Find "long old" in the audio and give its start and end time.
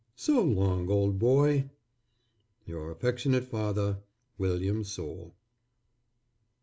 0.43-1.19